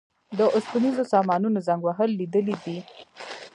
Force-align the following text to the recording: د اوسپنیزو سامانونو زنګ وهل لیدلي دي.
د 0.37 0.39
اوسپنیزو 0.55 1.03
سامانونو 1.13 1.59
زنګ 1.67 1.81
وهل 1.85 2.09
لیدلي 2.19 2.55
دي. 2.63 2.77